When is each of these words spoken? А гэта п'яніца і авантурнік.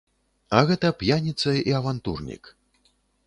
А 0.59 0.61
гэта 0.69 0.89
п'яніца 1.03 1.53
і 1.69 1.77
авантурнік. 1.81 2.43